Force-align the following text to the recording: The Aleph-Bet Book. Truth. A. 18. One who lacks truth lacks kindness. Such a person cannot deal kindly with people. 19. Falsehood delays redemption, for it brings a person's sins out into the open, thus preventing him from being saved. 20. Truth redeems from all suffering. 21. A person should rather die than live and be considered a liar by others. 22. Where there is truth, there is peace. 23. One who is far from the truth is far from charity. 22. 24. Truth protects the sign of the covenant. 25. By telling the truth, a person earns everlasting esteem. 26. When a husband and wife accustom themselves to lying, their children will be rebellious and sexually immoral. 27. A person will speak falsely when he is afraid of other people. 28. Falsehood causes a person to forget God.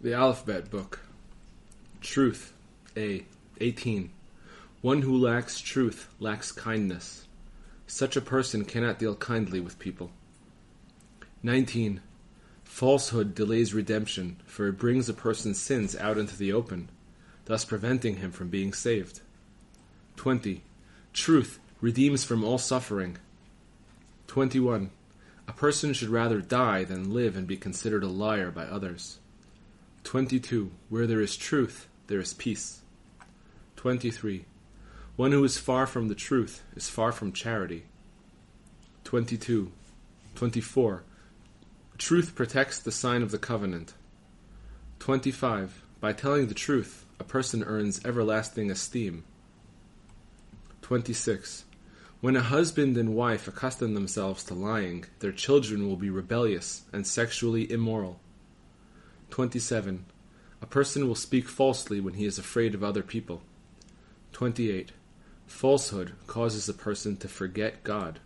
The 0.00 0.14
Aleph-Bet 0.14 0.70
Book. 0.70 1.00
Truth. 2.00 2.52
A. 2.96 3.24
18. 3.60 4.12
One 4.80 5.02
who 5.02 5.18
lacks 5.18 5.60
truth 5.60 6.06
lacks 6.20 6.52
kindness. 6.52 7.26
Such 7.88 8.16
a 8.16 8.20
person 8.20 8.64
cannot 8.64 9.00
deal 9.00 9.16
kindly 9.16 9.58
with 9.58 9.80
people. 9.80 10.12
19. 11.42 12.00
Falsehood 12.62 13.34
delays 13.34 13.74
redemption, 13.74 14.36
for 14.46 14.68
it 14.68 14.78
brings 14.78 15.08
a 15.08 15.14
person's 15.14 15.58
sins 15.58 15.96
out 15.96 16.16
into 16.16 16.36
the 16.36 16.52
open, 16.52 16.90
thus 17.46 17.64
preventing 17.64 18.18
him 18.18 18.30
from 18.30 18.50
being 18.50 18.72
saved. 18.72 19.20
20. 20.14 20.62
Truth 21.12 21.58
redeems 21.80 22.22
from 22.22 22.44
all 22.44 22.58
suffering. 22.58 23.18
21. 24.28 24.90
A 25.48 25.52
person 25.52 25.92
should 25.92 26.10
rather 26.10 26.40
die 26.40 26.84
than 26.84 27.12
live 27.12 27.36
and 27.36 27.48
be 27.48 27.56
considered 27.56 28.04
a 28.04 28.08
liar 28.08 28.52
by 28.52 28.62
others. 28.62 29.18
22. 30.08 30.70
Where 30.88 31.06
there 31.06 31.20
is 31.20 31.36
truth, 31.36 31.86
there 32.06 32.18
is 32.18 32.32
peace. 32.32 32.80
23. 33.76 34.46
One 35.16 35.32
who 35.32 35.44
is 35.44 35.58
far 35.58 35.86
from 35.86 36.08
the 36.08 36.14
truth 36.14 36.62
is 36.74 36.88
far 36.88 37.12
from 37.12 37.30
charity. 37.30 37.84
22. 39.04 39.70
24. 40.34 41.04
Truth 41.98 42.34
protects 42.34 42.78
the 42.78 42.90
sign 42.90 43.22
of 43.22 43.32
the 43.32 43.38
covenant. 43.38 43.92
25. 45.00 45.82
By 46.00 46.14
telling 46.14 46.46
the 46.46 46.54
truth, 46.54 47.04
a 47.20 47.24
person 47.24 47.62
earns 47.62 48.02
everlasting 48.02 48.70
esteem. 48.70 49.24
26. 50.80 51.66
When 52.22 52.34
a 52.34 52.40
husband 52.40 52.96
and 52.96 53.14
wife 53.14 53.46
accustom 53.46 53.92
themselves 53.92 54.42
to 54.44 54.54
lying, 54.54 55.04
their 55.18 55.32
children 55.32 55.86
will 55.86 55.96
be 55.96 56.08
rebellious 56.08 56.84
and 56.94 57.06
sexually 57.06 57.70
immoral. 57.70 58.20
27. 59.38 60.04
A 60.60 60.66
person 60.66 61.06
will 61.06 61.14
speak 61.14 61.48
falsely 61.48 62.00
when 62.00 62.14
he 62.14 62.24
is 62.24 62.38
afraid 62.38 62.74
of 62.74 62.82
other 62.82 63.04
people. 63.04 63.42
28. 64.32 64.90
Falsehood 65.46 66.14
causes 66.26 66.68
a 66.68 66.74
person 66.74 67.16
to 67.18 67.28
forget 67.28 67.84
God. 67.84 68.18